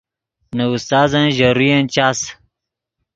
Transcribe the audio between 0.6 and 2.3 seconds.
استازن ژے روین چاس